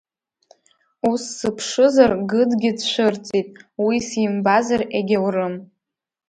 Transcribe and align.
Ус, 1.09 1.23
сыԥшызар 1.37 2.11
Гыдгьы 2.29 2.71
дцәырҵит, 2.77 3.49
уи 3.85 3.97
симбазар 4.07 4.81
егьаурым. 4.97 5.55